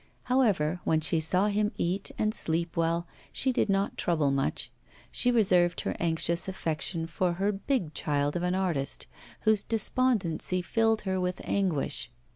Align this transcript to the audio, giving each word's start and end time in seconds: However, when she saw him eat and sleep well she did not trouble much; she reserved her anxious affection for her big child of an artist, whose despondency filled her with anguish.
However, 0.23 0.81
when 0.83 0.99
she 0.99 1.19
saw 1.19 1.45
him 1.45 1.71
eat 1.77 2.09
and 2.17 2.33
sleep 2.33 2.75
well 2.75 3.05
she 3.31 3.53
did 3.53 3.69
not 3.69 3.99
trouble 3.99 4.31
much; 4.31 4.71
she 5.11 5.29
reserved 5.29 5.81
her 5.81 5.95
anxious 5.99 6.47
affection 6.47 7.05
for 7.05 7.33
her 7.33 7.51
big 7.51 7.93
child 7.93 8.35
of 8.35 8.41
an 8.41 8.55
artist, 8.55 9.05
whose 9.41 9.61
despondency 9.63 10.63
filled 10.63 11.01
her 11.01 11.21
with 11.21 11.39
anguish. 11.43 12.09